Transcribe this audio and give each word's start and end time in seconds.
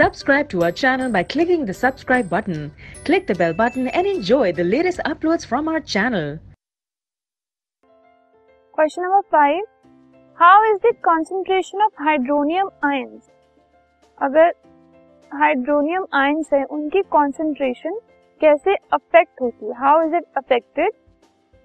Subscribe 0.00 0.48
to 0.48 0.62
our 0.62 0.72
channel 0.72 1.10
by 1.10 1.22
clicking 1.22 1.64
the 1.66 1.74
subscribe 1.74 2.28
button. 2.28 2.72
Click 3.04 3.26
the 3.26 3.34
bell 3.34 3.52
button 3.52 3.88
and 3.88 4.06
enjoy 4.06 4.52
the 4.52 4.64
latest 4.64 5.00
uploads 5.04 5.46
from 5.46 5.68
our 5.68 5.80
channel. 5.80 6.38
Question 8.74 9.04
number 9.04 9.26
five. 9.30 9.62
How 10.38 10.74
is 10.74 10.80
the 10.80 10.94
concentration 11.02 11.80
of 11.80 11.92
hydronium 11.94 12.70
ions? 12.82 13.24
अगर 14.18 14.52
hydronium 15.32 16.04
ions 16.14 16.52
है 16.52 16.62
उनकी 16.64 17.00
concentration 17.12 17.98
कैसे 18.40 18.74
affect 18.94 19.40
होती 19.42 19.66
है 19.66 19.72
how 19.78 20.02
is 20.02 20.14
it 20.14 20.24
affected 20.36 20.92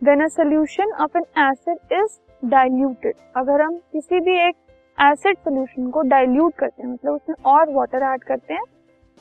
when 0.01 0.23
a 0.23 0.27
solution 0.35 0.91
of 1.03 1.15
an 1.15 1.23
acid 1.43 1.93
is 1.99 2.19
diluted 2.51 3.15
अगर 3.37 3.61
हम 3.61 3.77
किसी 3.91 4.19
भी 4.19 4.37
एक 4.47 4.55
एसिड 4.98 5.36
सोल्यूशन 5.38 5.90
को 5.90 6.02
डाइल्यूट 6.04 6.54
करते 6.54 6.82
हैं 6.82 6.90
मतलब 6.90 7.14
उसमें 7.14 7.36
और 7.46 7.72
वाटर 7.72 8.02
ऐड 8.04 8.24
करते 8.24 8.54
हैं। 8.54 8.62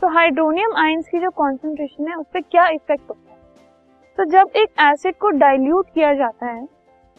तो 0.01 0.07
हाइड्रोनियम 0.09 0.75
आयंस 0.77 1.07
की 1.09 1.19
जो 1.19 1.29
कॉन्सेंट्रेशन 1.31 2.07
है, 2.07 2.15
उस 2.15 2.25
पर 2.33 2.41
क्या 2.41 2.67
इफ़ेक्ट 2.67 3.09
होता 3.09 3.31
है? 3.31 3.37
तो 4.17 4.25
जब 4.25 4.49
एक 4.55 4.69
एसिड 4.81 5.15
को 5.15 5.29
डाइल्यूट 5.31 5.87
किया 5.93 6.13
जाता 6.13 6.45
है 6.45 6.65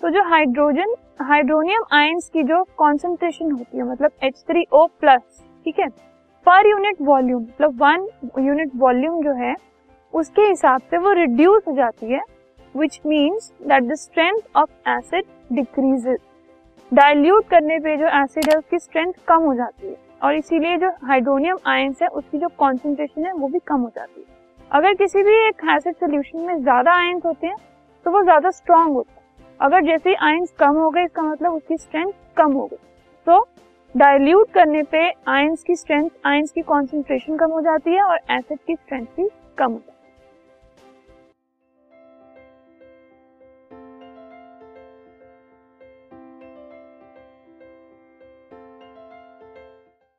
तो 0.01 0.11
जो 0.11 0.23
हाइड्रोजन 0.25 0.95
हाइड्रोनियम 1.21 1.85
आयंस 1.93 2.29
की 2.29 2.43
जो 2.43 2.63
कॉन्सेंट्रेशन 2.79 3.51
होती 3.51 3.79
है 3.79 3.85
मतलब 3.85 4.11
H3O 4.25 4.87
प्लस 5.01 5.45
ठीक 5.67 5.79
है? 5.79 5.89
पर 6.47 6.67
यूनिट 6.67 6.97
वॉल्यूम 7.03 7.43
मतलब 7.43 7.83
वन 7.83 8.09
यूनिट 8.39 8.71
वॉल्यूम 8.77 9.23
जो 9.23 9.33
है, 9.35 9.55
उसके 10.15 10.43
हिसाब 10.43 10.81
से 10.81 10.99
वो 10.99 11.13
रिड्यूस 11.13 11.63
हो 11.69 11.73
जाती 11.75 12.13
है 12.13 12.21
which 12.75 13.01
means 13.07 13.53
that 13.63 13.83
the 13.83 13.95
strength 13.97 14.41
of 14.57 14.71
acid 14.89 15.25
decreases 15.53 16.19
dilute 16.93 17.49
करने 17.49 17.79
पे 17.79 17.97
जो 17.97 18.07
एसिड 18.15 18.49
है, 18.49 18.57
उसकी 18.57 18.79
स्ट्रेंथ 18.79 19.13
कम 19.29 19.43
हो 19.43 19.55
जाती 19.55 19.87
है। 19.87 19.97
और 20.23 20.35
इसीलिए 20.35 20.77
जो 20.77 20.91
हाइड्रोनियम 21.05 21.59
आयंस 21.67 22.03
है, 22.03 22.09
उसकी 22.11 22.39
जो 22.39 22.49
कॉन्सेंट्रेशन 22.59 23.27
है, 23.27 23.33
वो 23.33 23.49
भी 23.49 23.59
कम 23.67 23.81
हो 23.81 23.91
जाती 23.97 24.21
है। 24.21 24.35
अगर 24.71 24.95
किसी 24.95 25.23
भी 25.23 25.35
एक 25.39 25.65
एसिड 25.71 25.95
सोल्यूशन 25.95 26.39
में 26.39 26.63
ज़्यादा 26.63 26.93
आयंस 26.95 27.25
होते 27.25 27.47
हैं 27.47 27.57
तो 28.07 28.11
वो 28.11 28.23
ज़्यादा 28.23 28.51
स्ट्रांग 28.51 28.95
होता 28.95 29.13
है। 29.13 29.45
अगर 29.61 29.83
जैसे 29.83 30.15
आयंस 30.17 30.53
कम 30.59 30.77
हो 30.77 30.91
गए, 30.91 31.05
इसका 31.05 31.23
मतलब 31.23 31.53
उसकी 31.53 31.77
स्ट्रेंथ 31.77 32.13
कम 32.37 32.53
हो 32.53 32.67
गई। 32.67 32.77
तो 33.27 33.47
डाइल्यूट 33.95 34.51
करने 34.53 34.83
पे 34.85 35.09
आयंस 35.29 35.63
की 35.63 35.77
स्ट्रेंथ 35.77 36.09
आयंस 36.27 36.53
की 36.53 36.63
कॉन्सेंट्रेशन 36.63 37.37
कम 37.37 37.51
हो 37.51 37.61
जाती 37.61 37.95
है 37.95 38.03
और 38.03 38.19
एसिड 38.31 38.59
की 38.67 38.75
स्ट्रेंथ 38.75 39.07
भी 39.17 39.29
कम 39.59 39.65
हो 39.65 39.79
जाती 39.79 39.91
है। 39.91 39.96